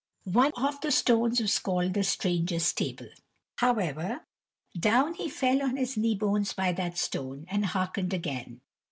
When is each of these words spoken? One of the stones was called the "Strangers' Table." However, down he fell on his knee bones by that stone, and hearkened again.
One 0.33 0.51
of 0.57 0.81
the 0.81 0.89
stones 0.89 1.39
was 1.39 1.59
called 1.59 1.93
the 1.93 2.03
"Strangers' 2.03 2.73
Table." 2.73 3.09
However, 3.57 4.25
down 4.75 5.13
he 5.13 5.29
fell 5.29 5.61
on 5.61 5.77
his 5.77 5.95
knee 5.95 6.15
bones 6.15 6.53
by 6.53 6.71
that 6.71 6.97
stone, 6.97 7.45
and 7.51 7.67
hearkened 7.67 8.11
again. 8.11 8.61